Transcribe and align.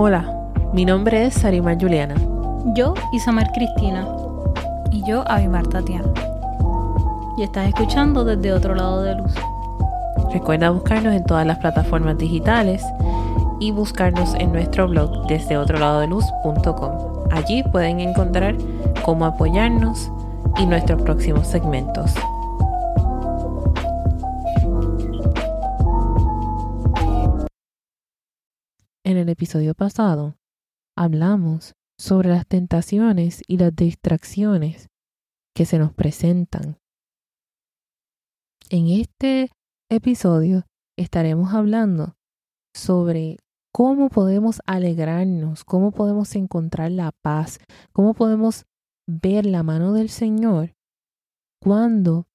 Hola, 0.00 0.32
mi 0.72 0.84
nombre 0.84 1.26
es 1.26 1.34
Sarima 1.34 1.74
Juliana. 1.74 2.14
Yo, 2.66 2.94
Isamar 3.12 3.50
Cristina. 3.50 4.06
Y 4.92 5.02
yo, 5.04 5.28
Abimar 5.28 5.66
Tatiana. 5.66 6.06
Y 7.36 7.42
estás 7.42 7.66
escuchando 7.66 8.24
desde 8.24 8.52
otro 8.52 8.76
lado 8.76 9.02
de 9.02 9.16
luz. 9.16 9.34
Recuerda 10.32 10.70
buscarnos 10.70 11.16
en 11.16 11.24
todas 11.24 11.44
las 11.44 11.58
plataformas 11.58 12.16
digitales 12.16 12.84
y 13.58 13.72
buscarnos 13.72 14.36
en 14.36 14.52
nuestro 14.52 14.86
blog 14.86 15.26
desde 15.26 15.58
otro 15.58 15.80
lado 15.80 15.98
de 15.98 16.06
luz.com. 16.06 16.92
Allí 17.32 17.64
pueden 17.64 17.98
encontrar 17.98 18.54
cómo 19.04 19.24
apoyarnos 19.24 20.12
y 20.58 20.66
nuestros 20.66 21.02
próximos 21.02 21.48
segmentos. 21.48 22.14
Episodio 29.38 29.72
pasado 29.72 30.34
hablamos 30.96 31.74
sobre 31.96 32.28
las 32.28 32.44
tentaciones 32.48 33.40
y 33.46 33.58
las 33.58 33.72
distracciones 33.72 34.88
que 35.54 35.64
se 35.64 35.78
nos 35.78 35.92
presentan. 35.92 36.76
En 38.68 38.88
este 38.88 39.52
episodio 39.88 40.64
estaremos 40.98 41.54
hablando 41.54 42.16
sobre 42.74 43.36
cómo 43.72 44.08
podemos 44.08 44.60
alegrarnos, 44.66 45.64
cómo 45.64 45.92
podemos 45.92 46.34
encontrar 46.34 46.90
la 46.90 47.12
paz, 47.22 47.60
cómo 47.92 48.14
podemos 48.14 48.64
ver 49.06 49.46
la 49.46 49.62
mano 49.62 49.92
del 49.92 50.08
Señor 50.08 50.74
cuando 51.62 52.26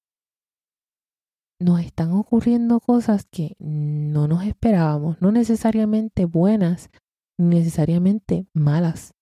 nos 1.63 1.80
están 1.80 2.12
ocurriendo 2.12 2.80
cosas 2.80 3.26
que 3.31 3.55
no 3.59 4.27
nos 4.27 4.44
esperábamos, 4.44 5.22
no 5.22 5.31
necesariamente 5.31 6.26
buenas, 6.26 6.89
ni 7.38 7.58
necesariamente 7.58 8.48
malas. 8.53 9.13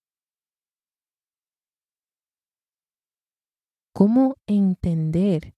¿Cómo 3.94 4.36
entender 4.46 5.54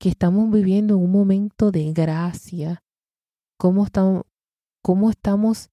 que 0.00 0.08
estamos 0.08 0.50
viviendo 0.50 0.96
un 0.96 1.10
momento 1.10 1.70
de 1.70 1.92
gracia? 1.92 2.82
¿Cómo 3.58 3.84
estamos, 3.84 5.70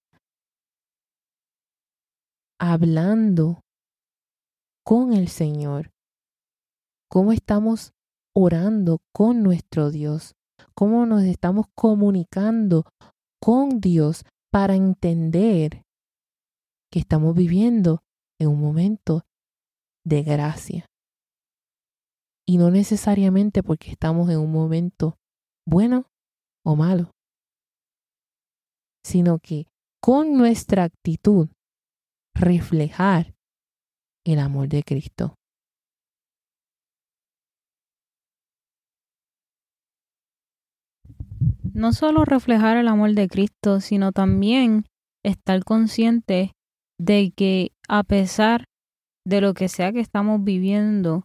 hablando 2.58 3.62
con 4.84 5.12
el 5.12 5.28
Señor? 5.28 5.92
¿Cómo 7.08 7.32
estamos 7.32 7.95
orando 8.36 8.98
con 9.14 9.42
nuestro 9.42 9.90
Dios, 9.90 10.34
cómo 10.74 11.06
nos 11.06 11.22
estamos 11.22 11.66
comunicando 11.74 12.84
con 13.40 13.80
Dios 13.80 14.24
para 14.52 14.74
entender 14.74 15.82
que 16.92 16.98
estamos 16.98 17.34
viviendo 17.34 18.02
en 18.38 18.48
un 18.48 18.60
momento 18.60 19.22
de 20.04 20.22
gracia. 20.22 20.84
Y 22.46 22.58
no 22.58 22.70
necesariamente 22.70 23.62
porque 23.62 23.90
estamos 23.90 24.28
en 24.28 24.38
un 24.38 24.52
momento 24.52 25.16
bueno 25.66 26.04
o 26.62 26.76
malo, 26.76 27.12
sino 29.02 29.38
que 29.38 29.66
con 30.02 30.36
nuestra 30.36 30.84
actitud 30.84 31.48
reflejar 32.34 33.34
el 34.26 34.40
amor 34.40 34.68
de 34.68 34.82
Cristo. 34.82 35.36
No 41.76 41.92
solo 41.92 42.24
reflejar 42.24 42.78
el 42.78 42.88
amor 42.88 43.12
de 43.12 43.28
Cristo, 43.28 43.80
sino 43.80 44.10
también 44.10 44.86
estar 45.22 45.62
consciente 45.62 46.52
de 46.98 47.32
que 47.36 47.72
a 47.86 48.02
pesar 48.02 48.64
de 49.26 49.42
lo 49.42 49.52
que 49.52 49.68
sea 49.68 49.92
que 49.92 50.00
estamos 50.00 50.42
viviendo, 50.42 51.24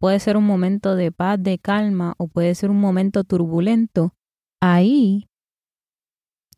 puede 0.00 0.18
ser 0.18 0.36
un 0.36 0.44
momento 0.44 0.96
de 0.96 1.12
paz, 1.12 1.40
de 1.40 1.58
calma, 1.58 2.14
o 2.18 2.26
puede 2.26 2.56
ser 2.56 2.70
un 2.70 2.80
momento 2.80 3.22
turbulento, 3.22 4.12
ahí 4.60 5.26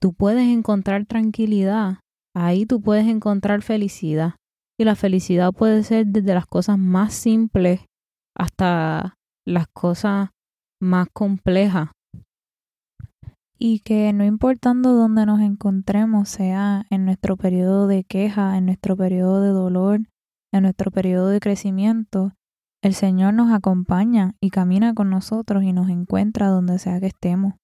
tú 0.01 0.15
puedes 0.15 0.49
encontrar 0.49 1.05
tranquilidad, 1.05 1.99
ahí 2.35 2.65
tú 2.65 2.81
puedes 2.81 3.07
encontrar 3.07 3.61
felicidad. 3.61 4.37
Y 4.81 4.85
la 4.85 4.97
felicidad 4.97 5.53
puede 5.53 5.83
ser 5.85 6.07
desde 6.07 6.35
las 6.35 6.47
cosas 6.47 6.79
más 6.79 7.13
simples 7.13 7.85
hasta 8.35 9.15
las 9.47 9.67
cosas 9.69 10.31
más 10.81 11.09
complejas 11.13 11.91
y 13.59 13.81
que 13.81 14.13
no 14.13 14.25
importando 14.25 14.95
dónde 14.95 15.27
nos 15.27 15.41
encontremos, 15.41 16.29
sea 16.29 16.87
en 16.91 17.05
nuestro 17.05 17.37
periodo 17.37 17.87
de 17.87 18.05
queja, 18.05 18.57
en 18.59 18.67
nuestro 18.67 18.97
periodo 18.97 19.41
de 19.41 19.51
dolor, 19.51 20.01
en 20.53 20.63
nuestro 20.63 20.91
periodo 20.91 21.29
de 21.29 21.41
crecimiento, 21.41 22.33
el 22.83 22.95
Señor 22.95 23.35
nos 23.35 23.53
acompaña 23.53 24.35
y 24.41 24.51
camina 24.51 24.93
con 24.95 25.09
nosotros 25.09 25.63
y 25.63 25.73
nos 25.73 25.89
encuentra 25.89 26.49
donde 26.49 26.79
sea 26.79 27.01
que 27.01 27.07
estemos. 27.07 27.55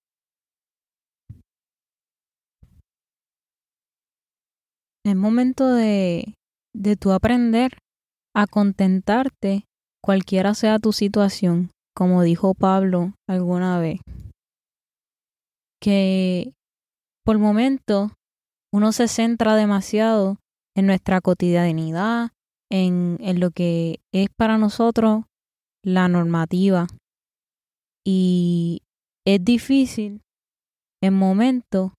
Es 5.05 5.17
momento 5.17 5.73
de, 5.73 6.35
de 6.75 6.97
tú 6.97 7.13
aprender 7.13 7.79
a 8.35 8.47
contentarte 8.47 9.65
cualquiera 10.03 10.55
sea 10.55 10.79
tu 10.79 10.93
situación, 10.93 11.71
como 11.95 12.23
dijo 12.23 12.55
Pablo 12.55 13.15
alguna 13.27 13.79
vez 13.79 14.01
que 15.81 16.55
por 17.25 17.39
momento 17.39 18.13
uno 18.73 18.93
se 18.93 19.09
centra 19.09 19.57
demasiado 19.57 20.39
en 20.77 20.87
nuestra 20.87 21.21
cotidianidad, 21.21 22.31
en, 22.71 23.19
en 23.21 23.41
lo 23.41 23.51
que 23.51 24.01
es 24.13 24.29
para 24.37 24.59
nosotros 24.59 25.25
la 25.85 26.09
normativa. 26.09 26.87
Y 28.05 28.83
es 29.27 29.45
difícil 29.45 30.23
en 31.03 31.15
momentos 31.15 31.93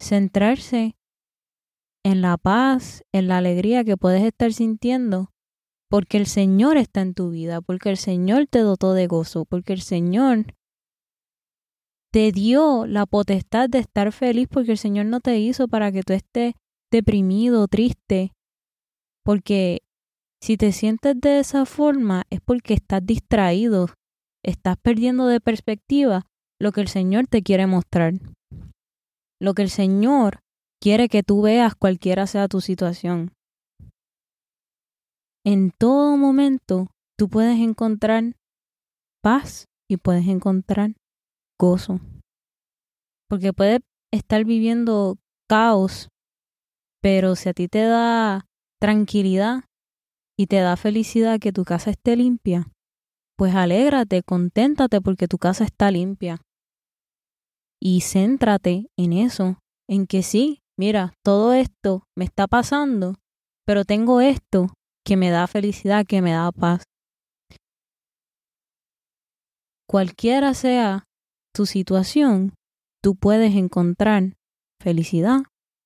centrarse 0.00 0.94
en 2.04 2.22
la 2.22 2.36
paz, 2.36 3.02
en 3.12 3.28
la 3.28 3.38
alegría 3.38 3.84
que 3.84 3.96
puedes 3.96 4.22
estar 4.22 4.52
sintiendo, 4.52 5.30
porque 5.90 6.18
el 6.18 6.26
Señor 6.26 6.76
está 6.76 7.00
en 7.00 7.14
tu 7.14 7.30
vida, 7.30 7.60
porque 7.60 7.90
el 7.90 7.96
Señor 7.96 8.46
te 8.46 8.60
dotó 8.60 8.92
de 8.92 9.06
gozo, 9.06 9.44
porque 9.44 9.72
el 9.72 9.80
Señor 9.80 10.54
te 12.16 12.32
dio 12.32 12.86
la 12.86 13.04
potestad 13.04 13.68
de 13.68 13.78
estar 13.78 14.10
feliz 14.10 14.48
porque 14.50 14.70
el 14.70 14.78
Señor 14.78 15.04
no 15.04 15.20
te 15.20 15.38
hizo 15.38 15.68
para 15.68 15.92
que 15.92 16.02
tú 16.02 16.14
estés 16.14 16.54
deprimido, 16.90 17.68
triste. 17.68 18.32
Porque 19.22 19.82
si 20.42 20.56
te 20.56 20.72
sientes 20.72 21.20
de 21.20 21.40
esa 21.40 21.66
forma 21.66 22.22
es 22.30 22.40
porque 22.40 22.72
estás 22.72 23.04
distraído, 23.04 23.88
estás 24.42 24.78
perdiendo 24.78 25.26
de 25.26 25.42
perspectiva 25.42 26.24
lo 26.58 26.72
que 26.72 26.80
el 26.80 26.88
Señor 26.88 27.26
te 27.26 27.42
quiere 27.42 27.66
mostrar. 27.66 28.14
Lo 29.38 29.52
que 29.52 29.60
el 29.60 29.68
Señor 29.68 30.40
quiere 30.80 31.10
que 31.10 31.22
tú 31.22 31.42
veas 31.42 31.74
cualquiera 31.74 32.26
sea 32.26 32.48
tu 32.48 32.62
situación. 32.62 33.34
En 35.44 35.70
todo 35.70 36.16
momento 36.16 36.86
tú 37.18 37.28
puedes 37.28 37.58
encontrar 37.60 38.36
paz 39.22 39.66
y 39.86 39.98
puedes 39.98 40.26
encontrar 40.28 40.94
gozo. 41.58 42.00
Porque 43.28 43.52
puedes 43.52 43.80
estar 44.12 44.44
viviendo 44.44 45.16
caos, 45.48 46.08
pero 47.02 47.36
si 47.36 47.48
a 47.48 47.54
ti 47.54 47.68
te 47.68 47.84
da 47.84 48.46
tranquilidad 48.80 49.64
y 50.38 50.46
te 50.46 50.60
da 50.60 50.76
felicidad 50.76 51.40
que 51.40 51.52
tu 51.52 51.64
casa 51.64 51.90
esté 51.90 52.16
limpia, 52.16 52.68
pues 53.36 53.54
alégrate, 53.54 54.22
conténtate 54.22 55.00
porque 55.00 55.28
tu 55.28 55.38
casa 55.38 55.64
está 55.64 55.90
limpia. 55.90 56.40
Y 57.80 58.00
céntrate 58.00 58.86
en 58.96 59.12
eso, 59.12 59.58
en 59.88 60.06
que 60.06 60.22
sí, 60.22 60.60
mira, 60.78 61.12
todo 61.22 61.52
esto 61.52 62.04
me 62.16 62.24
está 62.24 62.46
pasando, 62.46 63.14
pero 63.66 63.84
tengo 63.84 64.20
esto 64.20 64.68
que 65.04 65.16
me 65.16 65.30
da 65.30 65.46
felicidad, 65.46 66.06
que 66.06 66.22
me 66.22 66.32
da 66.32 66.50
paz. 66.52 66.82
Cualquiera 69.88 70.54
sea 70.54 71.04
tu 71.56 71.64
situación, 71.64 72.52
tú 73.02 73.16
puedes 73.16 73.54
encontrar 73.54 74.34
felicidad, 74.78 75.40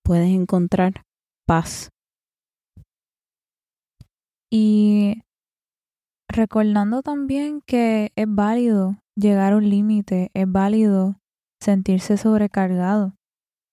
puedes 0.04 0.30
encontrar 0.30 1.04
paz. 1.46 1.90
Y 4.52 5.22
recordando 6.28 7.02
también 7.02 7.60
que 7.64 8.10
es 8.16 8.26
válido 8.28 8.96
llegar 9.16 9.52
a 9.52 9.58
un 9.58 9.70
límite, 9.70 10.32
es 10.34 10.50
válido 10.50 11.20
sentirse 11.62 12.16
sobrecargado. 12.16 13.14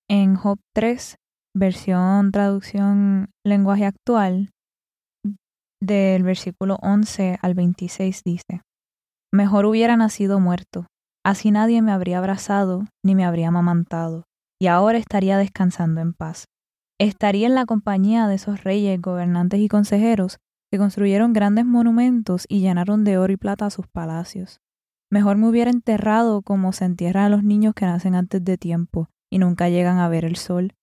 En 0.08 0.36
Job 0.36 0.60
3, 0.76 1.16
versión 1.56 2.32
traducción 2.32 3.32
lenguaje 3.44 3.86
actual, 3.86 4.52
del 5.82 6.22
versículo 6.22 6.78
11 6.84 7.40
al 7.42 7.56
26 7.56 8.22
dice, 8.24 8.62
Mejor 9.34 9.66
hubiera 9.66 9.98
nacido 9.98 10.40
muerto 10.40 10.86
Así 11.28 11.52
nadie 11.52 11.82
me 11.82 11.92
habría 11.92 12.20
abrazado 12.20 12.86
ni 13.04 13.14
me 13.14 13.26
habría 13.26 13.50
amamantado, 13.50 14.24
y 14.62 14.68
ahora 14.68 14.98
estaría 14.98 15.38
descansando 15.38 16.00
en 16.00 16.14
paz. 16.14 16.46
estaría 17.02 17.48
en 17.48 17.54
la 17.54 17.66
compañía 17.66 18.30
de 18.30 18.36
esos 18.36 18.64
reyes, 18.64 19.02
gobernantes 19.02 19.60
y 19.60 19.68
consejeros 19.68 20.38
que 20.72 20.78
construyeron 20.78 21.34
grandes 21.34 21.66
monumentos 21.66 22.46
y 22.48 22.62
llenaron 22.62 23.04
de 23.04 23.18
oro 23.18 23.34
y 23.34 23.36
plata 23.36 23.70
sus 23.70 23.88
palacios. 23.88 24.62
Mejor 25.12 25.36
me 25.36 25.50
hubiera 25.50 25.70
enterrado 25.70 26.44
como 26.44 26.72
se 26.72 26.86
entierran 26.86 27.30
los 27.30 27.44
niños 27.44 27.74
que 27.74 27.86
nacen 27.86 28.16
antes 28.16 28.42
de 28.46 28.58
tiempo 28.58 29.10
y 29.30 29.40
nunca 29.40 29.68
llegan 29.68 29.98
a 29.98 30.08
ver 30.08 30.24
el 30.24 30.38
sol. 30.38 30.76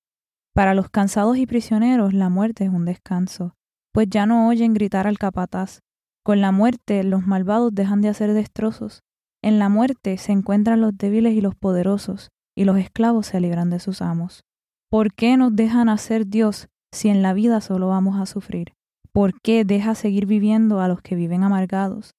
Para 0.52 0.74
los 0.74 0.90
cansados 0.90 1.38
y 1.38 1.46
prisioneros 1.46 2.12
la 2.12 2.28
muerte 2.28 2.64
es 2.64 2.70
un 2.70 2.84
descanso, 2.84 3.54
pues 3.94 4.08
ya 4.10 4.26
no 4.26 4.46
oyen 4.46 4.74
gritar 4.74 5.06
al 5.06 5.16
capataz. 5.16 5.80
Con 6.22 6.42
la 6.42 6.52
muerte 6.52 7.02
los 7.02 7.26
malvados 7.26 7.74
dejan 7.74 8.02
de 8.02 8.10
hacer 8.10 8.34
destrozos. 8.34 9.00
En 9.44 9.58
la 9.58 9.68
muerte 9.68 10.16
se 10.16 10.32
encuentran 10.32 10.80
los 10.80 10.96
débiles 10.96 11.34
y 11.34 11.42
los 11.42 11.54
poderosos, 11.54 12.30
y 12.56 12.64
los 12.64 12.78
esclavos 12.78 13.26
se 13.26 13.40
libran 13.40 13.68
de 13.68 13.78
sus 13.78 14.00
amos. 14.00 14.42
¿Por 14.90 15.12
qué 15.12 15.36
nos 15.36 15.54
dejan 15.54 15.90
hacer 15.90 16.26
Dios 16.26 16.68
si 16.92 17.10
en 17.10 17.20
la 17.20 17.34
vida 17.34 17.60
solo 17.60 17.88
vamos 17.88 18.18
a 18.18 18.24
sufrir? 18.24 18.72
¿Por 19.12 19.38
qué 19.42 19.66
deja 19.66 19.94
seguir 19.94 20.24
viviendo 20.24 20.80
a 20.80 20.88
los 20.88 21.02
que 21.02 21.14
viven 21.14 21.42
amargados? 21.42 22.14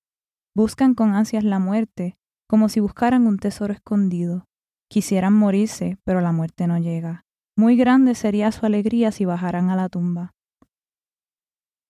Buscan 0.55 0.93
con 0.93 1.15
ansias 1.15 1.43
la 1.43 1.57
muerte, 1.57 2.15
como 2.47 2.69
si 2.69 2.79
buscaran 2.79 3.25
un 3.25 3.39
tesoro 3.39 3.73
escondido. 3.73 4.45
Quisieran 4.87 5.33
morirse, 5.33 5.97
pero 6.03 6.21
la 6.21 6.31
muerte 6.31 6.67
no 6.67 6.77
llega. 6.77 7.25
Muy 7.57 7.75
grande 7.75 8.13
sería 8.13 8.51
su 8.51 8.67
alegría 8.67 9.11
si 9.11 9.25
bajaran 9.25 9.71
a 9.71 9.75
la 9.75 9.89
tumba. 9.89 10.35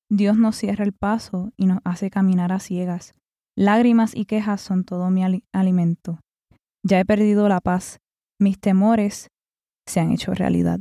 Dios 0.09 0.37
nos 0.37 0.55
cierra 0.55 0.85
el 0.85 0.93
paso 0.93 1.51
y 1.57 1.65
nos 1.65 1.79
hace 1.83 2.09
caminar 2.09 2.53
a 2.53 2.59
ciegas. 2.59 3.15
Lágrimas 3.57 4.15
y 4.15 4.25
quejas 4.25 4.61
son 4.61 4.83
todo 4.83 5.09
mi 5.09 5.23
alimento. 5.53 6.19
Ya 6.83 6.99
he 6.99 7.05
perdido 7.05 7.47
la 7.47 7.61
paz. 7.61 7.99
Mis 8.39 8.59
temores 8.59 9.29
se 9.87 9.99
han 10.01 10.11
hecho 10.11 10.33
realidad. 10.33 10.79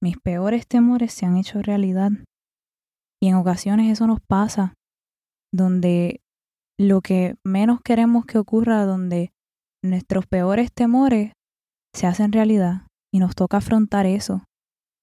Mis 0.00 0.18
peores 0.18 0.66
temores 0.66 1.12
se 1.12 1.26
han 1.26 1.36
hecho 1.36 1.62
realidad. 1.62 2.10
Y 3.20 3.28
en 3.28 3.34
ocasiones 3.34 3.90
eso 3.90 4.06
nos 4.06 4.20
pasa, 4.20 4.74
donde 5.52 6.20
lo 6.78 7.00
que 7.00 7.36
menos 7.44 7.80
queremos 7.80 8.24
que 8.24 8.38
ocurra, 8.38 8.84
donde 8.84 9.32
nuestros 9.82 10.26
peores 10.26 10.72
temores 10.72 11.32
se 11.94 12.06
hacen 12.06 12.32
realidad 12.32 12.86
y 13.12 13.18
nos 13.18 13.34
toca 13.34 13.58
afrontar 13.58 14.06
eso. 14.06 14.44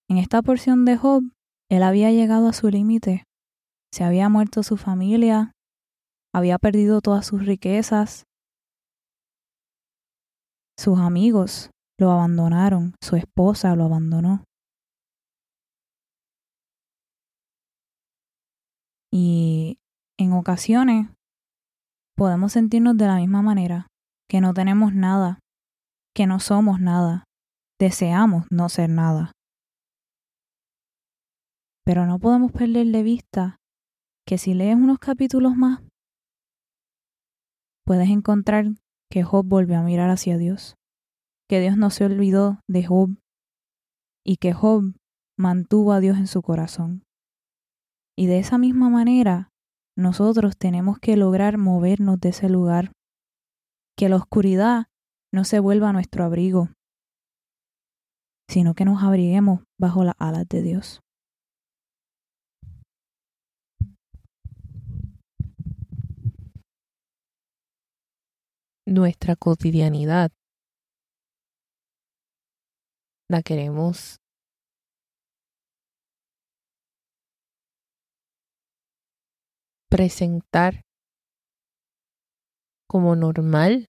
En 0.10 0.18
esta 0.18 0.42
porción 0.42 0.86
de 0.86 0.98
Job, 0.98 1.24
él 1.70 1.84
había 1.84 2.12
llegado 2.12 2.48
a 2.48 2.54
su 2.54 2.70
límite. 2.70 3.24
Se 3.94 4.04
había 4.04 4.30
muerto 4.30 4.64
su 4.64 4.78
familia, 4.78 5.54
había 6.34 6.58
perdido 6.58 7.02
todas 7.02 7.26
sus 7.26 7.46
riquezas, 7.46 8.26
sus 10.78 11.00
amigos 11.00 11.70
lo 12.00 12.12
abandonaron, 12.12 12.96
su 13.02 13.16
esposa 13.16 13.76
lo 13.76 13.86
abandonó. 13.86 14.44
Y 19.14 19.78
en 20.18 20.34
ocasiones 20.34 21.10
podemos 22.16 22.54
sentirnos 22.54 22.98
de 22.98 23.06
la 23.08 23.18
misma 23.18 23.42
manera, 23.42 23.88
que 24.30 24.42
no 24.42 24.54
tenemos 24.54 24.94
nada, 24.94 25.40
que 26.16 26.26
no 26.26 26.40
somos 26.40 26.80
nada, 26.80 27.26
deseamos 27.80 28.46
no 28.50 28.70
ser 28.70 28.90
nada. 28.90 29.32
Pero 31.86 32.06
no 32.06 32.20
podemos 32.20 32.52
perder 32.52 32.88
de 32.88 33.04
vista 33.04 33.58
que 34.26 34.38
si 34.38 34.54
lees 34.54 34.76
unos 34.76 35.00
capítulos 35.00 35.56
más, 35.56 35.82
puedes 37.92 38.10
encontrar 38.10 38.68
que 39.12 39.22
Job 39.22 39.46
volvió 39.46 39.78
a 39.78 39.84
mirar 39.84 40.10
hacia 40.10 40.38
Dios, 40.38 40.78
que 41.50 41.60
Dios 41.60 41.76
no 41.76 41.90
se 41.90 42.06
olvidó 42.06 42.62
de 42.66 42.86
Job 42.86 43.18
y 44.26 44.38
que 44.38 44.54
Job 44.54 44.96
mantuvo 45.38 45.92
a 45.92 46.00
Dios 46.00 46.18
en 46.18 46.28
su 46.28 46.42
corazón. 46.42 47.04
Y 48.18 48.28
de 48.28 48.40
esa 48.40 48.58
misma 48.58 48.90
manera, 48.90 49.50
nosotros 49.98 50.56
tenemos 50.58 51.00
que 51.00 51.18
lograr 51.18 51.58
movernos 51.58 52.18
de 52.22 52.30
ese 52.30 52.48
lugar, 52.48 52.94
que 53.98 54.08
la 54.08 54.16
oscuridad 54.16 54.86
no 55.34 55.44
se 55.44 55.60
vuelva 55.60 55.92
nuestro 55.92 56.24
abrigo, 56.24 56.70
sino 58.48 58.74
que 58.74 58.86
nos 58.86 59.04
abriguemos 59.04 59.66
bajo 59.78 60.06
las 60.06 60.16
alas 60.18 60.48
de 60.48 60.62
Dios. 60.62 61.02
Nuestra 68.92 69.38
cotidianidad 69.38 70.32
la 73.30 73.42
queremos 73.42 74.18
presentar 79.90 80.82
como 82.90 83.16
normal, 83.16 83.86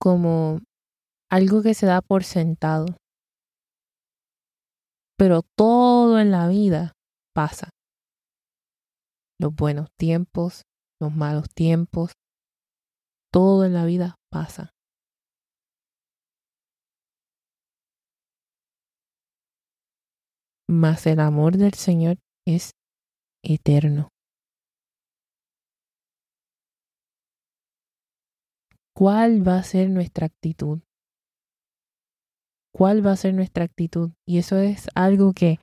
como 0.00 0.60
algo 1.28 1.62
que 1.64 1.74
se 1.74 1.86
da 1.86 2.00
por 2.02 2.22
sentado. 2.22 2.86
Pero 5.16 5.42
todo 5.56 6.20
en 6.20 6.30
la 6.30 6.46
vida 6.46 6.92
pasa. 7.34 7.70
Los 9.40 9.52
buenos 9.56 9.88
tiempos, 9.98 10.62
los 11.00 11.12
malos 11.12 11.48
tiempos, 11.52 12.12
todo 13.32 13.64
en 13.64 13.74
la 13.74 13.84
vida 13.84 14.16
pasa. 14.30 14.72
Mas 20.70 21.06
el 21.06 21.20
amor 21.20 21.56
del 21.56 21.74
Señor 21.74 22.18
es 22.46 22.72
eterno. 23.42 24.08
¿Cuál 28.94 29.46
va 29.46 29.58
a 29.58 29.62
ser 29.62 29.90
nuestra 29.90 30.26
actitud? 30.26 30.80
¿Cuál 32.74 33.06
va 33.06 33.12
a 33.12 33.16
ser 33.16 33.32
nuestra 33.32 33.64
actitud? 33.64 34.10
Y 34.26 34.38
eso 34.38 34.58
es 34.58 34.88
algo 34.94 35.32
que 35.32 35.58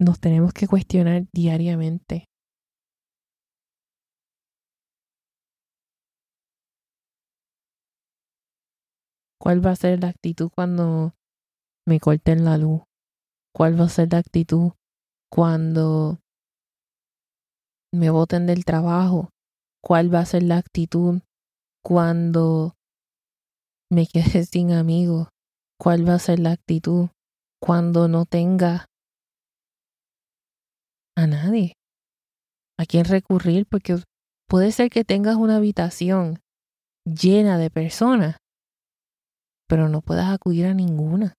nos 0.00 0.20
tenemos 0.20 0.52
que 0.52 0.66
cuestionar 0.66 1.26
diariamente. 1.32 2.24
¿Cuál 9.46 9.64
va 9.64 9.70
a 9.70 9.76
ser 9.76 10.00
la 10.00 10.08
actitud 10.08 10.50
cuando 10.52 11.14
me 11.86 12.00
corten 12.00 12.44
la 12.44 12.58
luz? 12.58 12.82
¿Cuál 13.54 13.80
va 13.80 13.84
a 13.84 13.88
ser 13.88 14.10
la 14.10 14.18
actitud 14.18 14.72
cuando 15.30 16.18
me 17.94 18.10
voten 18.10 18.48
del 18.48 18.64
trabajo, 18.64 19.30
cuál 19.80 20.12
va 20.12 20.18
a 20.18 20.26
ser 20.26 20.42
la 20.42 20.56
actitud 20.56 21.20
cuando 21.80 22.74
me 23.88 24.06
quede 24.12 24.44
sin 24.46 24.72
amigos, 24.72 25.28
cuál 25.80 26.08
va 26.08 26.14
a 26.14 26.18
ser 26.18 26.40
la 26.40 26.50
actitud 26.50 27.10
cuando 27.62 28.08
no 28.08 28.24
tenga 28.24 28.86
a 31.16 31.28
nadie 31.28 31.74
a 32.80 32.84
quien 32.84 33.04
recurrir, 33.04 33.64
porque 33.70 33.94
puede 34.48 34.72
ser 34.72 34.90
que 34.90 35.04
tengas 35.04 35.36
una 35.36 35.58
habitación 35.58 36.40
llena 37.04 37.58
de 37.58 37.70
personas, 37.70 38.38
pero 39.68 39.88
no 39.88 40.00
puedas 40.00 40.32
acudir 40.32 40.66
a 40.66 40.74
ninguna. 40.74 41.34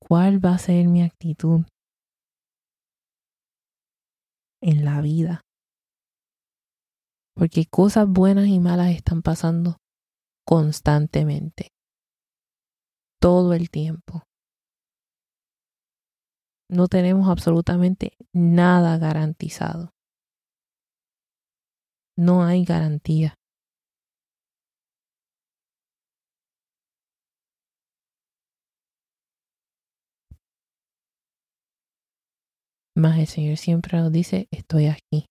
¿Cuál 0.00 0.44
va 0.44 0.54
a 0.54 0.58
ser 0.58 0.88
mi 0.88 1.02
actitud 1.02 1.64
en 4.60 4.84
la 4.84 5.00
vida? 5.00 5.42
Porque 7.36 7.64
cosas 7.66 8.08
buenas 8.08 8.48
y 8.48 8.58
malas 8.58 8.90
están 8.90 9.22
pasando 9.22 9.76
constantemente, 10.44 11.68
todo 13.20 13.54
el 13.54 13.70
tiempo. 13.70 14.24
No 16.68 16.88
tenemos 16.88 17.28
absolutamente 17.28 18.12
nada 18.32 18.98
garantizado. 18.98 19.90
No 22.16 22.44
hay 22.44 22.64
garantía. 22.64 23.39
Mas 32.96 33.18
el 33.18 33.26
Señor 33.26 33.56
siempre 33.56 33.98
nos 33.98 34.12
dice, 34.12 34.46
estoy 34.50 34.86
aquí. 34.86 35.26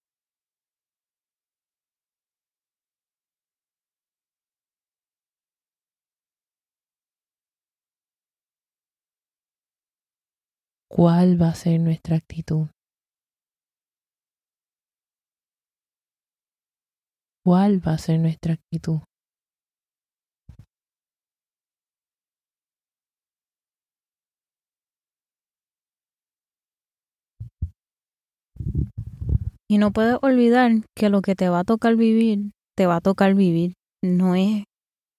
¿Cuál 10.92 11.40
va 11.42 11.50
a 11.50 11.56
ser 11.56 11.80
nuestra 11.80 12.16
actitud? 12.16 12.68
¿Cuál 17.46 17.86
va 17.86 17.94
a 17.94 17.98
ser 17.98 18.20
nuestra 18.20 18.54
actitud? 18.54 19.00
Y 29.70 29.78
no 29.78 29.92
puedes 29.92 30.18
olvidar 30.24 30.72
que 30.96 31.10
lo 31.10 31.22
que 31.22 31.36
te 31.36 31.48
va 31.48 31.60
a 31.60 31.64
tocar 31.64 31.96
vivir, 31.96 32.52
te 32.76 32.88
va 32.88 32.96
a 32.96 33.02
tocar 33.02 33.36
vivir. 33.36 33.76
No 34.04 34.34
es 34.34 34.64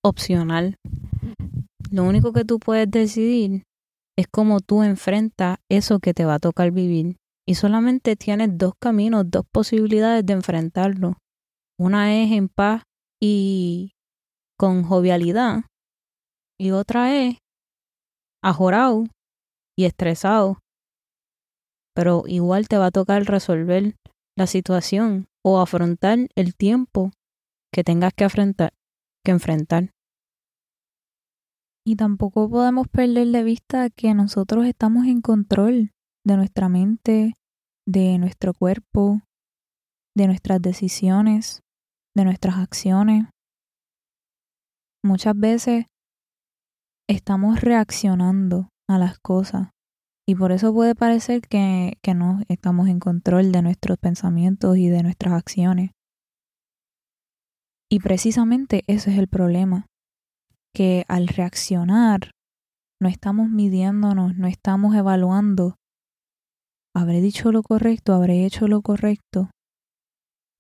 opcional. 0.03 0.75
Lo 1.91 2.03
único 2.05 2.33
que 2.33 2.45
tú 2.45 2.59
puedes 2.59 2.91
decidir 2.91 3.63
es 4.19 4.27
cómo 4.27 4.61
tú 4.61 4.83
enfrentas 4.83 5.59
eso 5.71 6.01
que 6.01 6.15
te 6.15 6.25
va 6.25 6.35
a 6.35 6.39
tocar 6.41 6.73
vivir. 6.73 7.17
Y 7.47 7.55
solamente 7.55 8.17
tienes 8.17 8.59
dos 8.59 8.73
caminos, 8.81 9.31
dos 9.31 9.45
posibilidades 9.53 10.27
de 10.27 10.33
enfrentarlo. 10.33 11.17
Una 11.79 12.15
es 12.21 12.33
en 12.33 12.49
paz 12.49 12.83
y 13.21 13.93
con 14.59 14.83
jovialidad. 14.83 15.63
Y 16.59 16.73
otra 16.73 17.15
es 17.15 17.39
ajorado 18.43 19.07
y 19.77 19.85
estresado. 19.85 20.59
Pero 21.95 22.25
igual 22.27 22.69
te 22.69 22.79
va 22.79 22.87
a 22.87 22.91
tocar 22.91 23.25
resolver 23.25 23.95
la 24.41 24.47
situación 24.47 25.29
o 25.45 25.61
afrontar 25.61 26.17
el 26.35 26.57
tiempo 26.57 27.11
que 27.71 27.85
tengas 27.85 28.15
que, 28.15 28.25
afrontar, 28.25 28.73
que 29.23 29.33
enfrentar. 29.33 29.91
Y 31.87 31.97
tampoco 31.97 32.49
podemos 32.49 32.89
perder 32.89 33.29
de 33.29 33.43
vista 33.45 33.91
que 33.91 34.15
nosotros 34.15 34.65
estamos 34.65 35.05
en 35.05 35.21
control 35.21 35.91
de 36.25 36.37
nuestra 36.39 36.71
mente, 36.71 37.35
de 37.87 38.17
nuestro 38.17 38.55
cuerpo, 38.55 39.21
de 40.17 40.27
nuestras 40.27 40.63
decisiones, 40.63 41.61
de 42.17 42.25
nuestras 42.25 42.57
acciones. 42.57 43.27
Muchas 45.05 45.39
veces 45.39 45.85
estamos 47.07 47.61
reaccionando 47.61 48.71
a 48.89 48.97
las 48.97 49.19
cosas 49.19 49.69
y 50.31 50.37
por 50.37 50.53
eso 50.53 50.73
puede 50.73 50.95
parecer 50.95 51.41
que, 51.41 51.99
que 52.03 52.15
no 52.15 52.41
estamos 52.47 52.87
en 52.87 53.01
control 53.01 53.51
de 53.51 53.63
nuestros 53.63 53.99
pensamientos 53.99 54.77
y 54.77 54.89
de 54.89 55.03
nuestras 55.03 55.35
acciones. 55.35 55.91
Y 57.91 57.99
precisamente 57.99 58.85
ese 58.87 59.11
es 59.11 59.19
el 59.19 59.27
problema, 59.27 59.87
que 60.73 61.05
al 61.09 61.27
reaccionar 61.27 62.31
no 63.03 63.09
estamos 63.09 63.49
midiéndonos, 63.51 64.37
no 64.37 64.47
estamos 64.47 64.95
evaluando, 64.95 65.75
¿habré 66.95 67.21
dicho 67.21 67.51
lo 67.51 67.65
correcto? 67.65 68.15
¿Habré 68.15 68.47
hecho 68.47 68.69
lo 68.69 68.83
correcto 68.83 69.51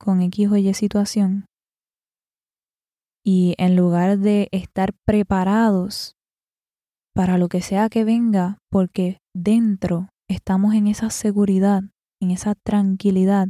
con 0.00 0.20
X 0.20 0.48
o 0.50 0.56
Y 0.56 0.74
situación? 0.74 1.44
Y 3.24 3.54
en 3.56 3.76
lugar 3.76 4.18
de 4.18 4.48
estar 4.50 4.94
preparados 5.06 6.16
para 7.14 7.38
lo 7.38 7.48
que 7.48 7.60
sea 7.60 7.88
que 7.88 8.04
venga, 8.04 8.58
porque 8.70 9.18
dentro 9.34 10.08
estamos 10.28 10.74
en 10.74 10.86
esa 10.86 11.10
seguridad, 11.10 11.82
en 12.20 12.30
esa 12.30 12.54
tranquilidad 12.54 13.48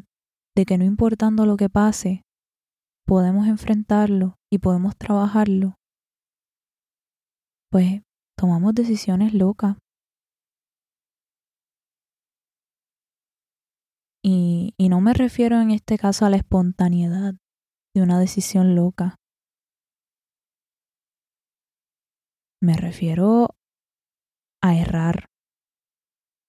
de 0.57 0.65
que 0.65 0.79
no 0.79 0.85
importando 0.85 1.47
lo 1.47 1.57
que 1.57 1.69
pase, 1.69 2.23
podemos 3.07 3.47
enfrentarlo 3.47 4.37
y 4.53 4.59
podemos 4.59 4.97
trabajarlo, 4.97 5.75
pues 7.71 8.03
tomamos 8.37 8.75
decisiones 8.75 9.35
locas. 9.35 9.77
Y, 14.23 14.75
y 14.77 14.89
no 14.89 15.01
me 15.01 15.15
refiero 15.15 15.61
en 15.61 15.71
este 15.71 15.97
caso 15.97 16.27
a 16.27 16.31
la 16.31 16.37
espontaneidad 16.37 17.35
de 17.95 18.03
una 18.03 18.19
decisión 18.19 18.75
loca. 18.75 19.20
Me 22.63 22.77
refiero 22.77 23.51
a 24.63 24.77
errar. 24.77 25.31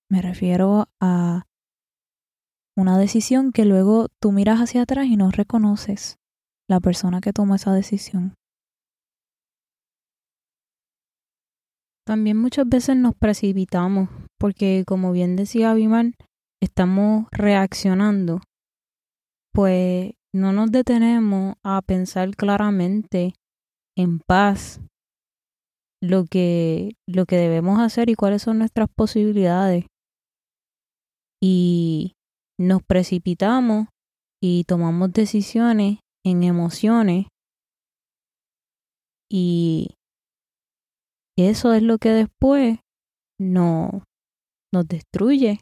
Me 0.09 0.21
refiero 0.21 0.89
a 0.99 1.43
una 2.75 2.97
decisión 2.97 3.53
que 3.53 3.63
luego 3.63 4.07
tú 4.21 4.33
miras 4.33 4.59
hacia 4.59 4.81
atrás 4.81 5.05
y 5.05 5.15
no 5.15 5.31
reconoces 5.31 6.17
la 6.69 6.81
persona 6.81 7.21
que 7.21 7.31
tomó 7.31 7.55
esa 7.55 7.73
decisión. 7.73 8.35
También 12.05 12.37
muchas 12.37 12.67
veces 12.67 12.97
nos 12.97 13.15
precipitamos 13.15 14.09
porque, 14.37 14.83
como 14.85 15.13
bien 15.13 15.37
decía 15.37 15.71
Abiman, 15.71 16.15
estamos 16.61 17.27
reaccionando. 17.31 18.41
Pues 19.53 20.11
no 20.33 20.51
nos 20.51 20.71
detenemos 20.71 21.55
a 21.63 21.81
pensar 21.81 22.35
claramente, 22.35 23.33
en 23.95 24.19
paz, 24.19 24.81
lo 26.01 26.25
que, 26.25 26.96
lo 27.08 27.25
que 27.25 27.38
debemos 27.38 27.79
hacer 27.79 28.10
y 28.10 28.15
cuáles 28.15 28.41
son 28.41 28.60
nuestras 28.60 28.89
posibilidades. 28.96 29.86
Y 31.41 32.13
nos 32.60 32.84
precipitamos 32.84 33.88
y 34.41 34.63
tomamos 34.65 35.12
decisiones 35.13 36.00
en 36.25 36.43
emociones 36.43 37.25
y 39.31 39.96
eso 41.38 41.74
es 41.74 41.81
lo 41.81 41.98
que 41.98 42.10
después 42.10 42.79
no, 43.39 44.03
nos 44.74 44.88
destruye 44.88 45.60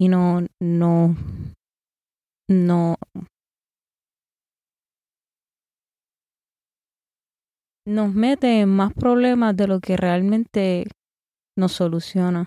y 0.00 0.08
no, 0.08 0.46
no, 0.62 1.14
no, 2.48 2.96
nos 7.86 8.14
mete 8.14 8.60
en 8.60 8.68
más 8.68 8.92
problemas 8.92 9.56
de 9.56 9.66
lo 9.66 9.80
que 9.80 9.96
realmente 9.96 10.86
nos 11.56 11.72
soluciona. 11.72 12.46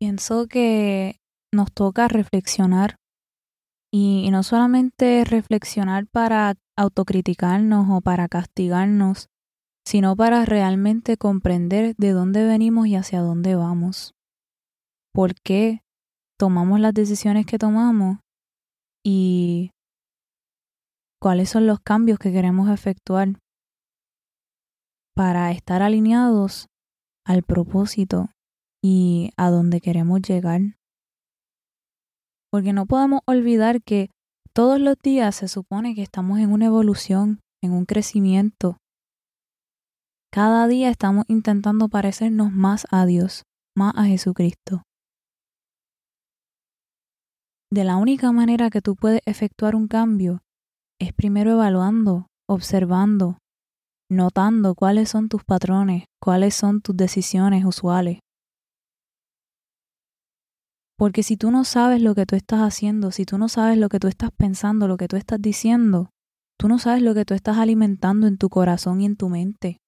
Pienso 0.00 0.46
que 0.46 1.16
nos 1.52 1.72
toca 1.72 2.06
reflexionar 2.06 2.96
y, 3.92 4.30
no 4.30 4.42
solamente 4.42 5.24
reflexionar 5.24 6.06
para 6.06 6.54
autocriticarnos 6.76 7.88
o 7.90 8.00
para 8.00 8.28
castigarnos, 8.28 9.28
sino 9.84 10.14
para 10.14 10.44
realmente 10.44 11.16
comprender 11.16 11.96
de 11.96 12.12
dónde 12.12 12.44
venimos 12.44 12.86
y 12.86 12.94
hacia 12.94 13.20
dónde 13.22 13.56
vamos. 13.56 14.17
¿Por 15.18 15.34
qué 15.34 15.82
tomamos 16.38 16.78
las 16.78 16.94
decisiones 16.94 17.44
que 17.44 17.58
tomamos? 17.58 18.18
Y 19.04 19.72
cuáles 21.20 21.50
son 21.50 21.66
los 21.66 21.80
cambios 21.80 22.20
que 22.20 22.30
queremos 22.30 22.70
efectuar 22.70 23.40
para 25.16 25.50
estar 25.50 25.82
alineados 25.82 26.68
al 27.26 27.42
propósito 27.42 28.30
y 28.80 29.32
a 29.36 29.50
dónde 29.50 29.80
queremos 29.80 30.22
llegar. 30.22 30.60
Porque 32.52 32.72
no 32.72 32.86
podemos 32.86 33.22
olvidar 33.26 33.82
que 33.82 34.10
todos 34.52 34.78
los 34.78 34.94
días 35.02 35.34
se 35.34 35.48
supone 35.48 35.96
que 35.96 36.02
estamos 36.02 36.38
en 36.38 36.52
una 36.52 36.66
evolución, 36.66 37.40
en 37.60 37.72
un 37.72 37.86
crecimiento. 37.86 38.76
Cada 40.32 40.68
día 40.68 40.90
estamos 40.90 41.24
intentando 41.26 41.88
parecernos 41.88 42.52
más 42.52 42.86
a 42.92 43.04
Dios, 43.04 43.42
más 43.74 43.94
a 43.96 44.04
Jesucristo. 44.04 44.84
De 47.70 47.84
la 47.84 47.96
única 47.96 48.32
manera 48.32 48.70
que 48.70 48.80
tú 48.80 48.96
puedes 48.96 49.20
efectuar 49.26 49.76
un 49.76 49.88
cambio 49.88 50.40
es 50.98 51.12
primero 51.12 51.52
evaluando, 51.52 52.26
observando, 52.48 53.38
notando 54.10 54.74
cuáles 54.74 55.10
son 55.10 55.28
tus 55.28 55.44
patrones, 55.44 56.04
cuáles 56.18 56.54
son 56.54 56.80
tus 56.80 56.96
decisiones 56.96 57.66
usuales. 57.66 58.20
Porque 60.96 61.22
si 61.22 61.36
tú 61.36 61.50
no 61.50 61.64
sabes 61.64 62.02
lo 62.02 62.14
que 62.14 62.24
tú 62.24 62.36
estás 62.36 62.60
haciendo, 62.60 63.12
si 63.12 63.24
tú 63.24 63.36
no 63.38 63.48
sabes 63.48 63.78
lo 63.78 63.88
que 63.88 64.00
tú 64.00 64.08
estás 64.08 64.30
pensando, 64.32 64.88
lo 64.88 64.96
que 64.96 65.06
tú 65.06 65.16
estás 65.16 65.40
diciendo, 65.40 66.10
tú 66.58 66.68
no 66.68 66.78
sabes 66.78 67.02
lo 67.02 67.14
que 67.14 67.24
tú 67.24 67.34
estás 67.34 67.58
alimentando 67.58 68.26
en 68.26 68.38
tu 68.38 68.48
corazón 68.48 69.02
y 69.02 69.06
en 69.06 69.16
tu 69.16 69.28
mente. 69.28 69.78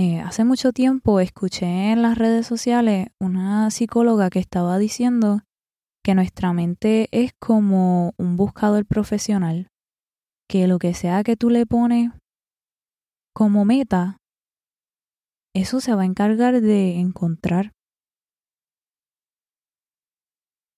Eh, 0.00 0.20
hace 0.20 0.44
mucho 0.44 0.72
tiempo 0.72 1.18
escuché 1.18 1.90
en 1.90 2.02
las 2.02 2.16
redes 2.16 2.46
sociales 2.46 3.08
una 3.18 3.68
psicóloga 3.72 4.30
que 4.30 4.38
estaba 4.38 4.78
diciendo 4.78 5.40
que 6.04 6.14
nuestra 6.14 6.52
mente 6.52 7.08
es 7.10 7.32
como 7.40 8.12
un 8.16 8.36
buscador 8.36 8.86
profesional, 8.86 9.66
que 10.48 10.68
lo 10.68 10.78
que 10.78 10.94
sea 10.94 11.24
que 11.24 11.34
tú 11.36 11.50
le 11.50 11.66
pones 11.66 12.12
como 13.34 13.64
meta, 13.64 14.18
eso 15.52 15.80
se 15.80 15.92
va 15.96 16.02
a 16.02 16.06
encargar 16.06 16.60
de 16.60 17.00
encontrar. 17.00 17.72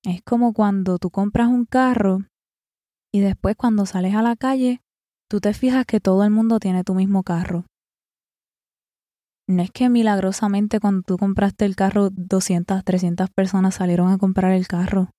Es 0.03 0.23
como 0.23 0.55
cuando 0.55 0.97
tú 0.97 1.11
compras 1.11 1.49
un 1.49 1.67
carro 1.67 2.21
y 3.13 3.21
después 3.21 3.55
cuando 3.55 3.85
sales 3.85 4.15
a 4.15 4.23
la 4.23 4.35
calle, 4.37 4.81
tú 5.29 5.41
te 5.41 5.53
fijas 5.53 5.85
que 5.85 6.01
todo 6.01 6.25
el 6.25 6.31
mundo 6.31 6.59
tiene 6.59 6.85
tu 6.85 6.95
mismo 6.95 7.23
carro. 7.23 7.67
No 9.51 9.65
es 9.65 9.73
que 9.73 9.89
milagrosamente 9.89 10.79
cuando 10.79 11.03
tú 11.03 11.19
compraste 11.19 11.65
el 11.65 11.75
carro 11.75 12.11
200, 12.11 12.85
300 12.85 13.31
personas 13.31 13.75
salieron 13.75 14.09
a 14.13 14.17
comprar 14.17 14.53
el 14.53 14.69
carro. 14.69 15.11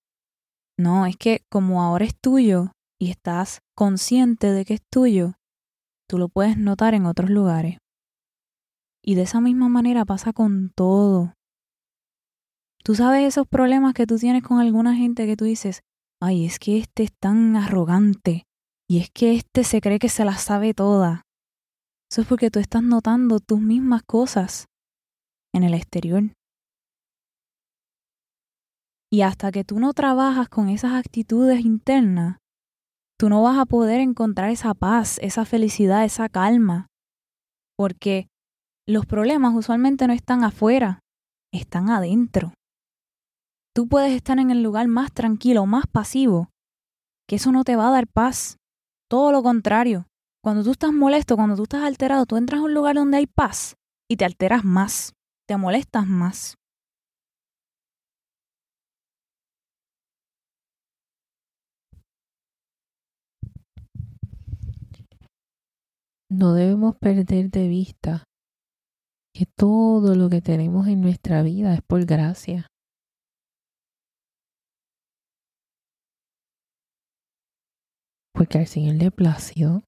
No, 0.80 1.06
es 1.06 1.18
que 1.18 1.42
como 1.50 1.84
ahora 1.84 2.06
es 2.06 2.18
tuyo 2.18 2.72
y 2.98 3.12
estás 3.12 3.60
consciente 3.76 4.54
de 4.54 4.64
que 4.64 4.76
es 4.76 4.82
tuyo, 4.90 5.34
tú 6.08 6.18
lo 6.18 6.30
puedes 6.30 6.58
notar 6.58 6.94
en 6.94 7.08
otros 7.08 7.30
lugares. 7.30 7.80
Y 9.04 9.16
de 9.16 9.24
esa 9.24 9.42
misma 9.42 9.68
manera 9.68 10.06
pasa 10.06 10.32
con 10.32 10.72
todo. 10.78 11.34
Tú 12.86 12.96
sabes 12.96 13.28
esos 13.28 13.46
problemas 13.50 13.94
que 13.94 14.08
tú 14.08 14.18
tienes 14.18 14.44
con 14.44 14.60
alguna 14.60 14.96
gente 14.96 15.26
que 15.26 15.36
tú 15.36 15.44
dices, 15.44 15.82
ay, 16.22 16.46
es 16.46 16.58
que 16.58 16.78
este 16.78 17.04
es 17.04 17.12
tan 17.20 17.58
arrogante 17.58 18.46
y 18.88 19.00
es 19.00 19.10
que 19.12 19.36
este 19.36 19.66
se 19.66 19.82
cree 19.82 20.00
que 20.00 20.08
se 20.08 20.24
las 20.24 20.42
sabe 20.42 20.74
toda. 20.74 21.24
Eso 22.12 22.24
es 22.24 22.28
porque 22.28 22.52
tú 22.52 22.60
estás 22.60 22.84
notando 22.84 23.40
tus 23.40 23.62
mismas 23.62 24.04
cosas 24.04 24.66
en 25.56 25.64
el 25.64 25.74
exterior. 25.74 26.24
Y 29.10 29.22
hasta 29.22 29.50
que 29.54 29.64
tú 29.64 29.80
no 29.80 29.94
trabajas 29.94 30.50
con 30.50 30.68
esas 30.68 30.92
actitudes 30.92 31.62
internas, 31.64 32.38
tú 33.18 33.30
no 33.30 33.42
vas 33.42 33.58
a 33.58 33.66
poder 33.66 34.02
encontrar 34.02 34.50
esa 34.50 34.74
paz, 34.74 35.20
esa 35.22 35.46
felicidad, 35.46 36.04
esa 36.04 36.28
calma. 36.28 36.88
Porque 37.78 38.28
los 38.86 39.06
problemas 39.06 39.56
usualmente 39.56 40.06
no 40.06 40.12
están 40.12 40.44
afuera, 40.44 41.00
están 41.54 41.90
adentro. 41.90 42.54
Tú 43.74 43.88
puedes 43.88 44.12
estar 44.12 44.38
en 44.38 44.52
el 44.52 44.64
lugar 44.64 44.90
más 44.90 45.14
tranquilo, 45.14 45.66
más 45.66 45.88
pasivo, 45.88 46.50
que 47.26 47.38
eso 47.38 47.54
no 47.54 47.64
te 47.64 47.78
va 47.78 47.88
a 47.88 47.92
dar 47.92 48.08
paz. 48.08 48.58
Todo 49.10 49.32
lo 49.32 49.42
contrario. 49.44 50.08
Cuando 50.44 50.64
tú 50.64 50.72
estás 50.72 50.92
molesto, 50.92 51.36
cuando 51.36 51.56
tú 51.56 51.64
estás 51.64 51.84
alterado, 51.84 52.26
tú 52.26 52.36
entras 52.36 52.62
a 52.62 52.64
un 52.64 52.74
lugar 52.74 52.96
donde 52.96 53.18
hay 53.18 53.28
paz 53.28 53.76
y 54.10 54.18
te 54.18 54.26
alteras 54.26 54.64
más, 54.64 55.14
te 55.48 55.56
molestas 55.56 56.08
más. 56.08 56.56
No 66.28 66.54
debemos 66.54 66.96
perder 66.96 67.52
de 67.52 67.68
vista 67.68 68.24
que 69.36 69.46
todo 69.46 70.16
lo 70.16 70.30
que 70.30 70.42
tenemos 70.42 70.88
en 70.88 71.02
nuestra 71.02 71.44
vida 71.44 71.76
es 71.76 71.82
por 71.84 72.06
gracia. 72.06 72.68
Porque 78.34 78.58
al 78.58 78.66
Señor 78.66 78.96
le 78.96 79.12
plació 79.12 79.84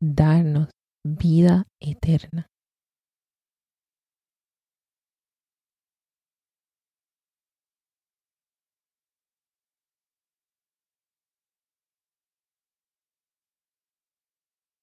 darnos 0.00 0.68
vida 1.04 1.64
eterna. 1.80 2.46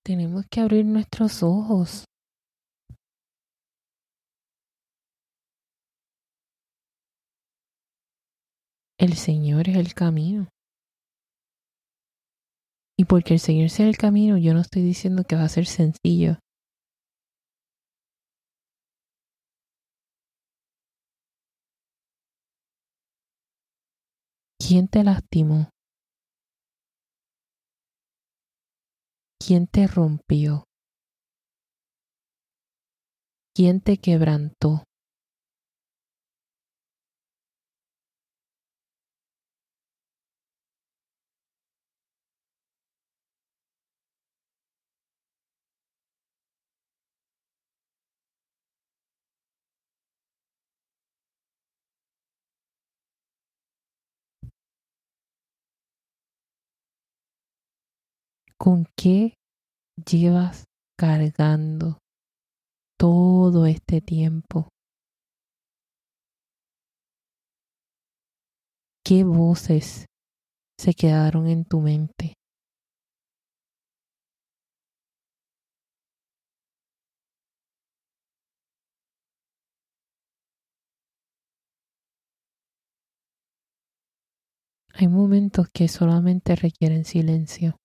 Tenemos 0.05 0.45
que 0.51 0.59
abrir 0.59 0.85
nuestros 0.85 1.43
ojos. 1.43 2.03
El 8.97 9.13
Señor 9.13 9.69
es 9.69 9.77
el 9.77 9.93
camino. 9.93 10.52
Y 12.97 13.05
porque 13.05 13.33
el 13.33 13.39
Señor 13.39 13.69
sea 13.69 13.87
el 13.87 13.97
camino, 13.97 14.37
yo 14.37 14.53
no 14.53 14.61
estoy 14.61 14.83
diciendo 14.83 15.23
que 15.23 15.35
va 15.35 15.43
a 15.43 15.49
ser 15.49 15.65
sencillo. 15.65 16.37
¿Quién 24.59 24.87
te 24.87 25.03
lastimó? 25.03 25.69
¿Quién 29.45 29.67
te 29.67 29.87
rompió? 29.87 30.63
¿Quién 33.55 33.81
te 33.81 33.97
quebrantó? 33.97 34.83
¿Con 58.63 58.85
qué 58.95 59.33
llevas 60.09 60.63
cargando 60.97 61.97
todo 62.97 63.65
este 63.65 63.99
tiempo? 63.99 64.69
¿Qué 69.05 69.25
voces 69.25 70.05
se 70.79 70.93
quedaron 70.93 71.47
en 71.47 71.65
tu 71.65 71.81
mente? 71.81 72.35
Hay 84.93 85.09
momentos 85.09 85.67
que 85.67 85.89
solamente 85.89 86.55
requieren 86.55 87.03
silencio. 87.03 87.75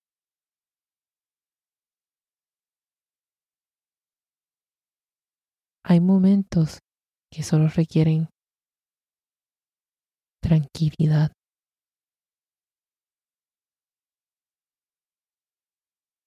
Hay 5.91 6.01
momentos 6.01 6.81
que 7.33 7.43
solo 7.43 7.67
requieren 7.67 8.29
tranquilidad. 10.43 11.33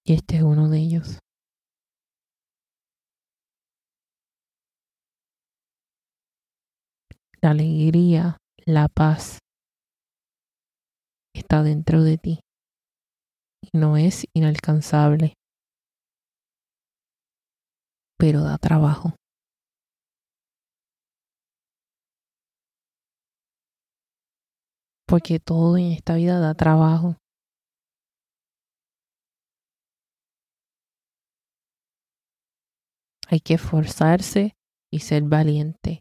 Y 0.04 0.14
este 0.14 0.38
es 0.38 0.42
uno 0.42 0.68
de 0.68 0.78
ellos. 0.78 1.20
La 7.40 7.50
alegría, 7.50 8.38
la 8.66 8.88
paz 8.88 9.38
está 11.36 11.62
dentro 11.62 12.02
de 12.02 12.18
ti 12.18 12.40
y 13.62 13.78
no 13.78 13.96
es 13.96 14.24
inalcanzable, 14.34 15.34
pero 18.18 18.42
da 18.42 18.58
trabajo. 18.58 19.14
Porque 25.12 25.38
todo 25.38 25.76
en 25.76 25.92
esta 25.92 26.14
vida 26.14 26.40
da 26.40 26.54
trabajo. 26.54 27.18
Hay 33.28 33.40
que 33.40 33.52
esforzarse 33.52 34.56
y 34.90 35.00
ser 35.00 35.24
valiente, 35.24 36.00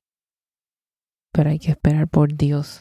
pero 1.34 1.50
hay 1.50 1.60
que 1.60 1.72
esperar 1.72 2.08
por 2.08 2.38
Dios. 2.38 2.80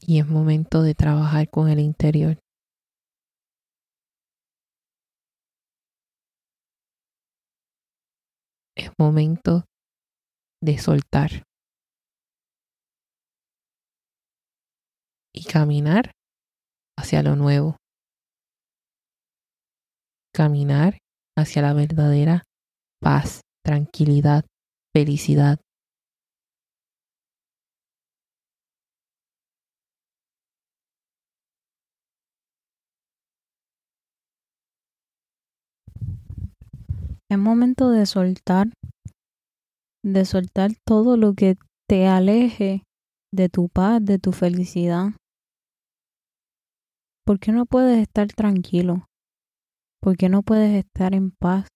Y 0.00 0.20
es 0.20 0.26
momento 0.28 0.82
de 0.82 0.94
trabajar 0.94 1.50
con 1.50 1.68
el 1.68 1.80
interior. 1.80 2.38
Momento 8.98 9.64
de 10.62 10.78
soltar 10.78 11.44
y 15.34 15.44
caminar 15.44 16.12
hacia 16.98 17.22
lo 17.22 17.36
nuevo. 17.36 17.76
Caminar 20.34 20.98
hacia 21.36 21.62
la 21.62 21.72
verdadera 21.74 22.42
paz, 23.00 23.42
tranquilidad, 23.64 24.44
felicidad. 24.94 25.60
Es 37.30 37.38
momento 37.38 37.90
de 37.90 38.06
soltar, 38.06 38.72
de 40.02 40.24
soltar 40.24 40.70
todo 40.86 41.18
lo 41.18 41.34
que 41.34 41.56
te 41.86 42.06
aleje 42.06 42.84
de 43.34 43.50
tu 43.50 43.68
paz, 43.68 44.02
de 44.02 44.18
tu 44.18 44.32
felicidad. 44.32 45.08
¿Por 47.26 47.38
qué 47.38 47.52
no 47.52 47.66
puedes 47.66 47.98
estar 47.98 48.28
tranquilo? 48.28 49.04
¿Por 50.00 50.16
qué 50.16 50.30
no 50.30 50.42
puedes 50.42 50.74
estar 50.82 51.14
en 51.14 51.30
paz? 51.32 51.68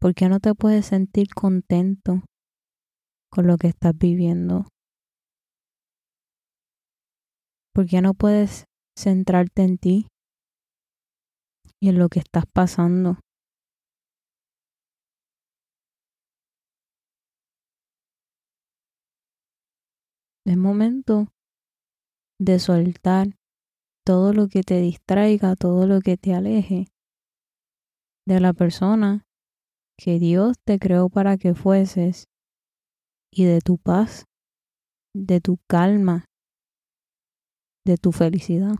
¿Por 0.00 0.14
qué 0.14 0.28
no 0.28 0.38
te 0.38 0.54
puedes 0.54 0.86
sentir 0.86 1.34
contento 1.34 2.22
con 3.32 3.48
lo 3.48 3.56
que 3.56 3.66
estás 3.66 3.98
viviendo? 3.98 4.68
¿Por 7.74 7.86
qué 7.86 8.00
no 8.00 8.14
puedes 8.14 8.66
centrarte 8.96 9.62
en 9.62 9.78
ti 9.78 10.06
y 11.82 11.88
en 11.88 11.98
lo 11.98 12.08
que 12.08 12.20
estás 12.20 12.44
pasando? 12.46 13.18
Es 20.46 20.58
momento 20.58 21.28
de 22.38 22.58
soltar 22.58 23.28
todo 24.04 24.34
lo 24.34 24.48
que 24.48 24.62
te 24.62 24.80
distraiga, 24.80 25.56
todo 25.56 25.86
lo 25.86 26.00
que 26.00 26.18
te 26.18 26.34
aleje 26.34 26.88
de 28.26 28.40
la 28.40 28.52
persona 28.52 29.24
que 29.98 30.18
Dios 30.18 30.56
te 30.66 30.78
creó 30.78 31.08
para 31.08 31.38
que 31.38 31.54
fueses 31.54 32.26
y 33.32 33.44
de 33.44 33.60
tu 33.60 33.78
paz, 33.78 34.26
de 35.14 35.40
tu 35.40 35.58
calma, 35.66 36.26
de 37.86 37.96
tu 37.96 38.12
felicidad. 38.12 38.74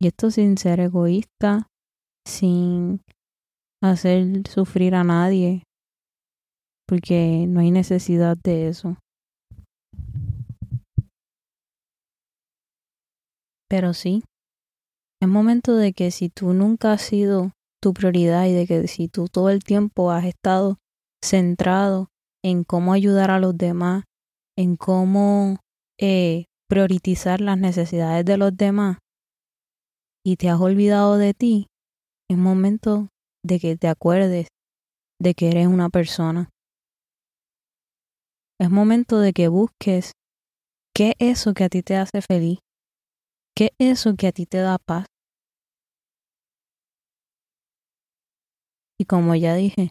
Y 0.00 0.08
esto 0.08 0.30
sin 0.30 0.58
ser 0.58 0.80
egoísta, 0.80 1.68
sin 2.26 3.00
hacer 3.82 4.46
sufrir 4.48 4.94
a 4.94 5.04
nadie, 5.04 5.62
porque 6.86 7.46
no 7.48 7.60
hay 7.60 7.70
necesidad 7.70 8.36
de 8.36 8.68
eso. 8.68 8.96
Pero 13.68 13.94
sí, 13.94 14.22
es 15.20 15.28
momento 15.28 15.74
de 15.74 15.92
que 15.92 16.10
si 16.10 16.28
tú 16.28 16.52
nunca 16.52 16.92
has 16.92 17.02
sido 17.02 17.52
tu 17.82 17.92
prioridad 17.92 18.46
y 18.46 18.52
de 18.52 18.66
que 18.66 18.86
si 18.88 19.08
tú 19.08 19.26
todo 19.26 19.50
el 19.50 19.64
tiempo 19.64 20.10
has 20.10 20.24
estado 20.24 20.76
centrado 21.24 22.08
en 22.44 22.64
cómo 22.64 22.92
ayudar 22.92 23.30
a 23.30 23.40
los 23.40 23.56
demás, 23.56 24.04
en 24.56 24.76
cómo 24.76 25.58
eh, 25.98 26.44
priorizar 26.68 27.40
las 27.40 27.58
necesidades 27.58 28.24
de 28.24 28.36
los 28.36 28.56
demás 28.56 28.98
y 30.24 30.36
te 30.36 30.48
has 30.48 30.60
olvidado 30.60 31.16
de 31.16 31.34
ti, 31.34 31.66
es 32.30 32.38
momento 32.38 33.08
de 33.44 33.60
que 33.60 33.76
te 33.76 33.88
acuerdes 33.88 34.48
de 35.20 35.34
que 35.34 35.50
eres 35.50 35.66
una 35.66 35.90
persona. 35.90 36.50
Es 38.60 38.70
momento 38.70 39.18
de 39.18 39.32
que 39.32 39.48
busques 39.48 40.12
qué 40.94 41.14
es 41.18 41.40
eso 41.40 41.54
que 41.54 41.64
a 41.64 41.68
ti 41.68 41.82
te 41.82 41.96
hace 41.96 42.22
feliz, 42.22 42.60
qué 43.56 43.70
es 43.78 43.98
eso 43.98 44.14
que 44.16 44.28
a 44.28 44.32
ti 44.32 44.46
te 44.46 44.58
da 44.58 44.78
paz. 44.78 45.06
Y 48.96 49.06
como 49.06 49.34
ya 49.34 49.56
dije, 49.56 49.90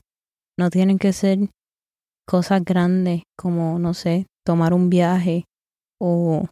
no 0.58 0.69
tienen 0.69 0.97
que 0.97 1.12
ser 1.12 1.49
cosas 2.26 2.63
grandes 2.63 3.23
como, 3.38 3.80
no 3.80 3.93
sé, 3.93 4.28
tomar 4.45 4.73
un 4.73 4.89
viaje 4.89 5.43
o 5.99 6.47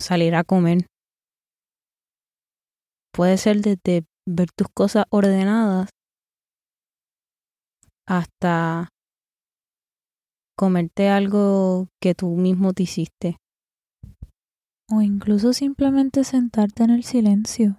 salir 0.00 0.36
a 0.36 0.44
comer. 0.44 0.86
Puede 3.12 3.36
ser 3.36 3.62
desde 3.62 4.06
ver 4.26 4.48
tus 4.56 4.68
cosas 4.72 5.06
ordenadas 5.10 5.90
hasta 8.06 8.88
comerte 10.56 11.08
algo 11.08 11.88
que 12.00 12.14
tú 12.14 12.28
mismo 12.36 12.72
te 12.72 12.84
hiciste. 12.84 13.36
O 14.90 15.00
incluso 15.00 15.52
simplemente 15.52 16.24
sentarte 16.24 16.84
en 16.84 16.90
el 16.90 17.04
silencio. 17.04 17.78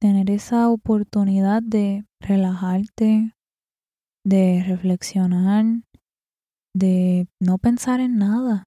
Tener 0.00 0.30
esa 0.30 0.68
oportunidad 0.68 1.62
de 1.62 2.04
relajarte, 2.20 3.32
de 4.24 4.64
reflexionar, 4.66 5.64
de 6.74 7.26
no 7.40 7.58
pensar 7.58 8.00
en 8.00 8.18
nada. 8.18 8.64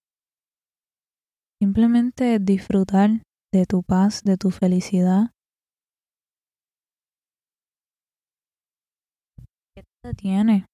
Simplemente 1.61 2.39
disfrutar 2.39 3.21
de 3.51 3.65
tu 3.65 3.83
paz, 3.83 4.23
de 4.23 4.37
tu 4.37 4.51
felicidad. 4.51 5.31
¿Qué 9.75 9.83
te 10.03 10.13
tiene? 10.13 10.65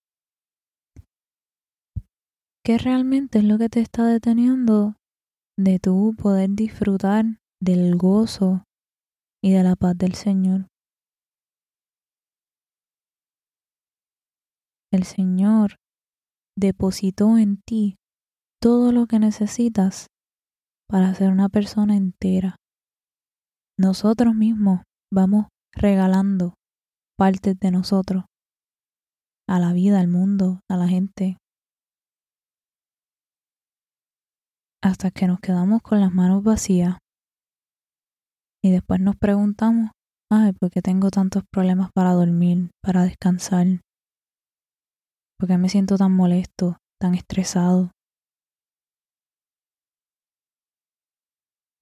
¿Qué 2.66 2.78
realmente 2.78 3.40
es 3.40 3.44
lo 3.44 3.58
que 3.58 3.68
te 3.68 3.82
está 3.82 4.06
deteniendo 4.06 4.96
de 5.58 5.80
tu 5.80 6.16
poder 6.16 6.50
disfrutar 6.52 7.26
del 7.62 7.98
gozo 7.98 8.64
y 9.44 9.52
de 9.52 9.64
la 9.64 9.76
paz 9.76 9.98
del 9.98 10.14
Señor? 10.14 10.68
El 14.94 15.04
Señor 15.04 15.76
depositó 16.58 17.38
en 17.38 17.58
ti 17.68 17.98
todo 18.62 18.94
lo 18.94 19.08
que 19.08 19.20
necesitas 19.20 20.08
para 20.88 21.14
ser 21.16 21.32
una 21.32 21.50
persona 21.50 21.98
entera. 21.98 22.56
Nosotros 23.78 24.36
mismos 24.36 24.84
vamos 25.12 25.48
regalando 25.74 26.54
partes 27.18 27.60
de 27.60 27.72
nosotros 27.72 28.24
a 29.50 29.60
la 29.60 29.74
vida, 29.74 30.00
al 30.00 30.08
mundo, 30.08 30.62
a 30.70 30.78
la 30.78 30.88
gente, 30.88 31.38
hasta 34.84 35.12
que 35.12 35.28
nos 35.28 35.40
quedamos 35.40 35.82
con 35.82 36.02
las 36.02 36.14
manos 36.14 36.44
vacías 36.44 36.98
y 38.62 38.72
después 38.72 39.00
nos 39.00 39.16
preguntamos, 39.16 39.92
ay, 40.30 40.52
¿por 40.52 40.70
qué 40.72 40.82
tengo 40.82 41.10
tantos 41.10 41.44
problemas 41.50 41.90
para 41.94 42.12
dormir, 42.12 42.70
para 42.82 43.04
descansar? 43.04 43.82
¿Por 45.40 45.48
qué 45.48 45.58
me 45.58 45.70
siento 45.70 45.96
tan 45.96 46.12
molesto, 46.12 46.78
tan 47.00 47.16
estresado? 47.16 47.92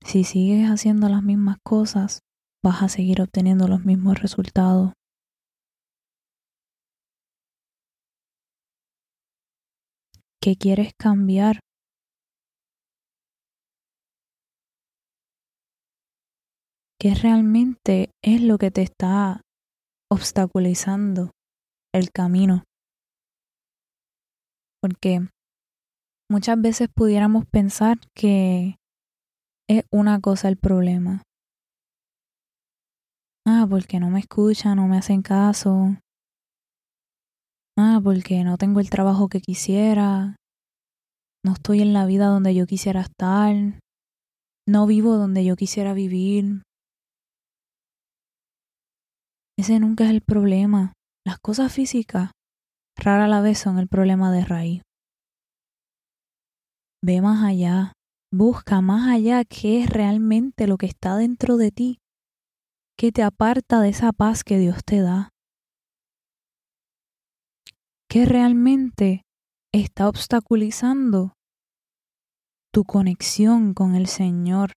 Si 0.06 0.24
sigues 0.24 0.70
haciendo 0.70 1.10
las 1.10 1.24
mismas 1.24 1.58
cosas, 1.64 2.20
vas 2.64 2.84
a 2.84 2.90
seguir 2.90 3.22
obteniendo 3.22 3.68
los 3.68 3.84
mismos 3.84 4.22
resultados. 4.22 4.94
¿Qué 10.40 10.56
quieres 10.56 10.94
cambiar 11.00 11.60
qué 17.02 17.16
realmente 17.16 18.12
es 18.24 18.44
lo 18.44 18.60
que 18.60 18.70
te 18.70 18.84
está 18.84 19.42
obstaculizando 20.12 21.32
el 21.96 22.12
camino. 22.12 22.64
Porque 24.80 25.28
muchas 26.30 26.62
veces 26.62 26.90
pudiéramos 26.96 27.46
pensar 27.48 27.98
que 28.16 28.76
es 29.68 29.84
una 29.92 30.22
cosa 30.22 30.48
el 30.48 30.58
problema. 30.58 31.24
Ah, 33.48 33.66
porque 33.68 34.00
no 34.00 34.12
me 34.12 34.20
escuchan, 34.20 34.76
no 34.76 34.88
me 34.88 34.98
hacen 34.98 35.24
caso. 35.24 35.98
Ah, 37.80 38.00
porque 38.04 38.44
no 38.44 38.60
tengo 38.60 38.80
el 38.80 38.92
trabajo 38.92 39.28
que 39.28 39.42
quisiera. 39.42 40.36
No 41.44 41.54
estoy 41.54 41.82
en 41.82 41.94
la 41.94 42.06
vida 42.06 42.28
donde 42.28 42.54
yo 42.54 42.68
quisiera 42.68 43.02
estar. 43.02 43.56
No 44.68 44.86
vivo 44.86 45.18
donde 45.18 45.44
yo 45.44 45.56
quisiera 45.56 45.96
vivir. 45.96 46.62
Ese 49.62 49.80
nunca 49.80 50.06
es 50.06 50.10
el 50.10 50.22
problema. 50.22 50.94
Las 51.24 51.38
cosas 51.38 51.72
físicas 51.72 52.32
rara 52.98 53.28
la 53.28 53.42
vez 53.42 53.60
son 53.60 53.78
el 53.78 53.88
problema 53.88 54.32
de 54.32 54.44
raíz. 54.44 54.82
Ve 57.06 57.22
más 57.22 57.44
allá, 57.44 57.94
busca 58.34 58.82
más 58.82 59.08
allá 59.08 59.44
qué 59.46 59.84
es 59.84 59.88
realmente 59.88 60.66
lo 60.66 60.80
que 60.80 60.88
está 60.88 61.16
dentro 61.16 61.58
de 61.58 61.70
ti, 61.70 62.00
que 62.98 63.12
te 63.12 63.22
aparta 63.22 63.82
de 63.82 63.90
esa 63.90 64.12
paz 64.14 64.44
que 64.44 64.58
Dios 64.58 64.84
te 64.84 65.02
da. 65.02 65.30
¿Qué 68.10 68.26
realmente 68.26 69.22
está 69.72 70.10
obstaculizando 70.10 71.34
tu 72.74 72.84
conexión 72.84 73.76
con 73.76 73.94
el 73.94 74.08
Señor? 74.08 74.72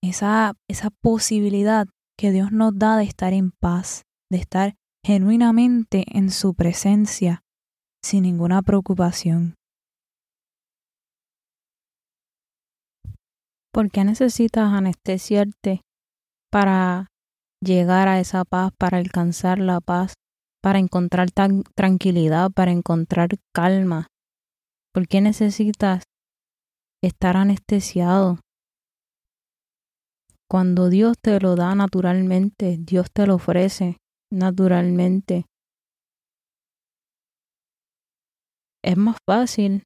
Esa, 0.00 0.54
esa 0.68 0.90
posibilidad 1.02 1.88
que 2.20 2.32
Dios 2.32 2.52
nos 2.52 2.78
da 2.78 2.98
de 2.98 3.04
estar 3.04 3.32
en 3.32 3.50
paz, 3.50 4.02
de 4.30 4.36
estar 4.36 4.76
genuinamente 5.02 6.04
en 6.06 6.30
su 6.30 6.52
presencia, 6.52 7.40
sin 8.04 8.24
ninguna 8.24 8.60
preocupación. 8.60 9.54
¿Por 13.72 13.90
qué 13.90 14.04
necesitas 14.04 14.70
anestesiarte 14.70 15.80
para 16.52 17.06
llegar 17.64 18.06
a 18.08 18.20
esa 18.20 18.44
paz, 18.44 18.70
para 18.76 18.98
alcanzar 18.98 19.58
la 19.58 19.80
paz, 19.80 20.12
para 20.62 20.78
encontrar 20.78 21.30
tranquilidad, 21.74 22.50
para 22.50 22.70
encontrar 22.70 23.30
calma? 23.54 24.08
¿Por 24.92 25.08
qué 25.08 25.22
necesitas 25.22 26.02
estar 27.02 27.38
anestesiado 27.38 28.40
Cuando 30.50 30.88
Dios 30.88 31.16
te 31.22 31.38
lo 31.38 31.54
da 31.54 31.76
naturalmente, 31.76 32.76
Dios 32.76 33.12
te 33.12 33.24
lo 33.24 33.36
ofrece 33.36 33.98
naturalmente, 34.32 35.46
es 38.84 38.96
más 38.96 39.16
fácil, 39.24 39.84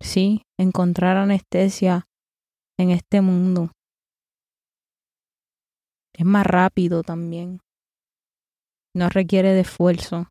sí, 0.00 0.42
encontrar 0.60 1.16
anestesia 1.16 2.06
en 2.78 2.90
este 2.90 3.20
mundo. 3.20 3.72
Es 6.14 6.24
más 6.24 6.46
rápido 6.46 7.02
también. 7.02 7.58
No 8.94 9.08
requiere 9.08 9.54
de 9.54 9.60
esfuerzo 9.60 10.28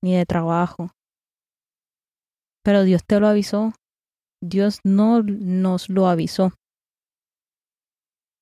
ni 0.00 0.14
de 0.14 0.26
trabajo. 0.26 0.90
Pero 2.64 2.84
Dios 2.84 3.02
te 3.04 3.18
lo 3.18 3.26
avisó. 3.26 3.72
Dios 4.40 4.78
no 4.84 5.22
nos 5.22 5.88
lo 5.88 6.06
avisó. 6.06 6.52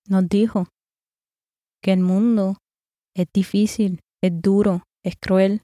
Nos 0.08 0.26
dijo 0.26 0.64
que 1.82 1.92
el 1.92 2.00
mundo 2.00 2.56
es 3.14 3.26
difícil, 3.32 4.00
es 4.22 4.32
duro, 4.40 4.84
es 5.04 5.16
cruel, 5.20 5.62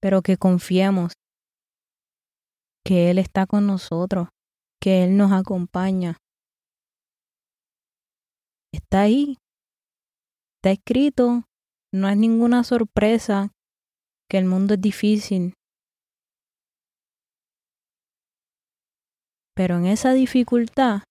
pero 0.00 0.22
que 0.22 0.36
confiemos 0.36 1.12
que 2.84 3.10
Él 3.10 3.18
está 3.18 3.46
con 3.46 3.66
nosotros, 3.66 4.28
que 4.80 5.02
Él 5.02 5.16
nos 5.16 5.32
acompaña. 5.32 6.16
Está 8.72 9.00
ahí, 9.00 9.36
está 10.58 10.70
escrito, 10.70 11.42
no 11.92 12.08
es 12.08 12.16
ninguna 12.16 12.62
sorpresa 12.62 13.50
que 14.30 14.38
el 14.38 14.44
mundo 14.44 14.74
es 14.74 14.80
difícil. 14.80 15.54
Pero 19.56 19.78
en 19.78 19.86
esa 19.86 20.12
dificultad 20.12 21.02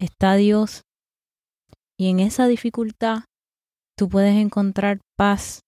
está 0.00 0.36
Dios 0.36 0.82
y 1.98 2.10
en 2.10 2.20
esa 2.20 2.46
dificultad 2.46 3.24
tú 3.96 4.08
puedes 4.08 4.34
encontrar 4.34 4.98
paz. 5.16 5.60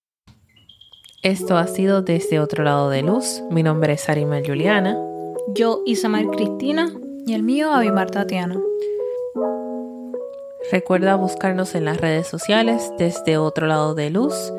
Esto 1.23 1.57
ha 1.57 1.67
sido 1.67 2.01
desde 2.01 2.39
otro 2.39 2.63
lado 2.63 2.89
de 2.89 3.01
luz. 3.01 3.41
Mi 3.49 3.63
nombre 3.63 3.93
es 3.93 4.07
Arima 4.07 4.39
Juliana. 4.45 4.97
Yo, 5.55 5.81
Isamar 5.85 6.27
Cristina. 6.27 6.93
Y 7.25 7.33
el 7.33 7.43
mío, 7.43 7.73
Abimar 7.73 8.09
Tatiana. 8.09 8.57
Recuerda 10.71 11.15
buscarnos 11.15 11.75
en 11.75 11.85
las 11.85 11.99
redes 11.99 12.27
sociales 12.27 12.91
desde 12.97 13.37
otro 13.37 13.67
lado 13.67 13.95
de 13.95 14.09
luz. 14.09 14.53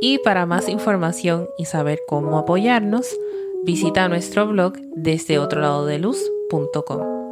Y 0.00 0.18
para 0.18 0.46
más 0.46 0.68
información 0.68 1.48
y 1.56 1.66
saber 1.66 2.00
cómo 2.06 2.36
apoyarnos, 2.38 3.06
visita 3.64 4.08
nuestro 4.08 4.46
blog 4.46 4.74
desde 4.96 5.38
otro 5.38 5.60
lado 5.60 5.86
de 5.86 5.98
luz.com. 5.98 7.23